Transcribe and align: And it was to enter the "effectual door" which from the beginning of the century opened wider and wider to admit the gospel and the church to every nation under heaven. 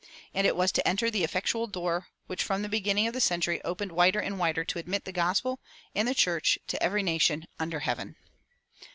And 0.33 0.47
it 0.47 0.55
was 0.55 0.71
to 0.71 0.87
enter 0.87 1.11
the 1.11 1.23
"effectual 1.23 1.67
door" 1.67 2.07
which 2.25 2.41
from 2.43 2.63
the 2.63 2.69
beginning 2.69 3.05
of 3.05 3.13
the 3.13 3.21
century 3.21 3.63
opened 3.63 3.91
wider 3.91 4.19
and 4.19 4.39
wider 4.39 4.63
to 4.63 4.79
admit 4.79 5.05
the 5.05 5.11
gospel 5.11 5.59
and 5.93 6.07
the 6.07 6.15
church 6.15 6.57
to 6.69 6.81
every 6.81 7.03
nation 7.03 7.45
under 7.59 7.81
heaven. 7.81 8.15